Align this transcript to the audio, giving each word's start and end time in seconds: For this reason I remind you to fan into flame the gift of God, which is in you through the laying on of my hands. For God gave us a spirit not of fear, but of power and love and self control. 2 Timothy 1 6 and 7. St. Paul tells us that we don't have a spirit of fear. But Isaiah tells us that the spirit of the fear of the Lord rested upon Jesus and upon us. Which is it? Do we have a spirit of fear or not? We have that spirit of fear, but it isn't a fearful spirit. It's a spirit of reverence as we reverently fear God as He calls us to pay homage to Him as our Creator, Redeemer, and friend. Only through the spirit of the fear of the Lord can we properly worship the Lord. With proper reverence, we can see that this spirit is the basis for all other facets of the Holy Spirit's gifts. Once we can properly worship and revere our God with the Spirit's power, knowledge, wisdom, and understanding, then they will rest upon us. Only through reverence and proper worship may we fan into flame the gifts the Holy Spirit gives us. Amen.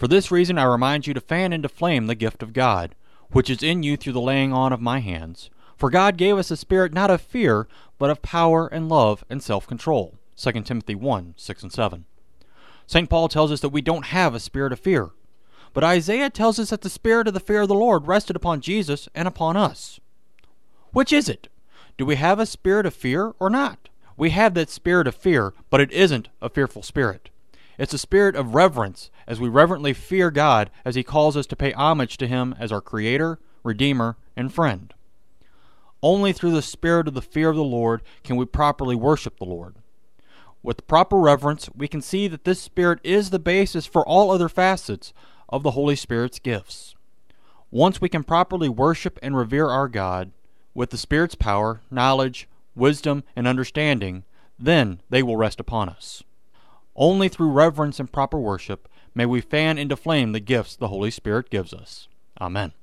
For 0.00 0.08
this 0.08 0.30
reason 0.30 0.56
I 0.56 0.64
remind 0.64 1.06
you 1.06 1.12
to 1.12 1.20
fan 1.20 1.52
into 1.52 1.68
flame 1.68 2.06
the 2.06 2.14
gift 2.14 2.42
of 2.42 2.54
God, 2.54 2.94
which 3.32 3.50
is 3.50 3.62
in 3.62 3.82
you 3.82 3.98
through 3.98 4.14
the 4.14 4.20
laying 4.22 4.50
on 4.50 4.72
of 4.72 4.80
my 4.80 5.00
hands. 5.00 5.50
For 5.76 5.90
God 5.90 6.16
gave 6.16 6.38
us 6.38 6.50
a 6.50 6.56
spirit 6.56 6.94
not 6.94 7.10
of 7.10 7.20
fear, 7.20 7.68
but 7.98 8.08
of 8.08 8.22
power 8.22 8.66
and 8.66 8.88
love 8.88 9.26
and 9.28 9.42
self 9.42 9.66
control. 9.66 10.14
2 10.38 10.52
Timothy 10.62 10.94
1 10.94 11.34
6 11.36 11.62
and 11.64 11.70
7. 11.70 12.06
St. 12.86 13.10
Paul 13.10 13.28
tells 13.28 13.52
us 13.52 13.60
that 13.60 13.68
we 13.68 13.82
don't 13.82 14.06
have 14.06 14.34
a 14.34 14.40
spirit 14.40 14.72
of 14.72 14.80
fear. 14.80 15.10
But 15.74 15.84
Isaiah 15.84 16.30
tells 16.30 16.58
us 16.58 16.70
that 16.70 16.80
the 16.80 16.88
spirit 16.88 17.28
of 17.28 17.34
the 17.34 17.38
fear 17.38 17.60
of 17.60 17.68
the 17.68 17.74
Lord 17.74 18.06
rested 18.06 18.36
upon 18.36 18.62
Jesus 18.62 19.06
and 19.14 19.28
upon 19.28 19.58
us. 19.58 20.00
Which 20.92 21.12
is 21.12 21.28
it? 21.28 21.48
Do 21.98 22.06
we 22.06 22.16
have 22.16 22.38
a 22.38 22.46
spirit 22.46 22.86
of 22.86 22.94
fear 22.94 23.34
or 23.38 23.50
not? 23.50 23.90
We 24.16 24.30
have 24.30 24.54
that 24.54 24.70
spirit 24.70 25.06
of 25.06 25.14
fear, 25.14 25.52
but 25.68 25.82
it 25.82 25.92
isn't 25.92 26.30
a 26.40 26.48
fearful 26.48 26.82
spirit. 26.82 27.28
It's 27.80 27.94
a 27.94 27.98
spirit 27.98 28.36
of 28.36 28.54
reverence 28.54 29.10
as 29.26 29.40
we 29.40 29.48
reverently 29.48 29.94
fear 29.94 30.30
God 30.30 30.70
as 30.84 30.96
He 30.96 31.02
calls 31.02 31.34
us 31.34 31.46
to 31.46 31.56
pay 31.56 31.72
homage 31.72 32.18
to 32.18 32.26
Him 32.26 32.54
as 32.58 32.70
our 32.70 32.82
Creator, 32.82 33.38
Redeemer, 33.64 34.18
and 34.36 34.52
friend. 34.52 34.92
Only 36.02 36.34
through 36.34 36.50
the 36.50 36.60
spirit 36.60 37.08
of 37.08 37.14
the 37.14 37.22
fear 37.22 37.48
of 37.48 37.56
the 37.56 37.64
Lord 37.64 38.02
can 38.22 38.36
we 38.36 38.44
properly 38.44 38.94
worship 38.94 39.38
the 39.38 39.46
Lord. 39.46 39.76
With 40.62 40.86
proper 40.86 41.16
reverence, 41.16 41.70
we 41.74 41.88
can 41.88 42.02
see 42.02 42.28
that 42.28 42.44
this 42.44 42.60
spirit 42.60 42.98
is 43.02 43.30
the 43.30 43.38
basis 43.38 43.86
for 43.86 44.06
all 44.06 44.30
other 44.30 44.50
facets 44.50 45.14
of 45.48 45.62
the 45.62 45.70
Holy 45.70 45.96
Spirit's 45.96 46.38
gifts. 46.38 46.94
Once 47.70 47.98
we 47.98 48.10
can 48.10 48.24
properly 48.24 48.68
worship 48.68 49.18
and 49.22 49.34
revere 49.34 49.68
our 49.68 49.88
God 49.88 50.32
with 50.74 50.90
the 50.90 50.98
Spirit's 50.98 51.34
power, 51.34 51.80
knowledge, 51.90 52.46
wisdom, 52.74 53.24
and 53.34 53.48
understanding, 53.48 54.24
then 54.58 55.00
they 55.08 55.22
will 55.22 55.38
rest 55.38 55.58
upon 55.58 55.88
us. 55.88 56.22
Only 57.00 57.30
through 57.30 57.50
reverence 57.52 57.98
and 57.98 58.12
proper 58.12 58.38
worship 58.38 58.86
may 59.14 59.24
we 59.24 59.40
fan 59.40 59.78
into 59.78 59.96
flame 59.96 60.32
the 60.32 60.38
gifts 60.38 60.76
the 60.76 60.88
Holy 60.88 61.10
Spirit 61.10 61.48
gives 61.48 61.72
us. 61.72 62.08
Amen. 62.38 62.74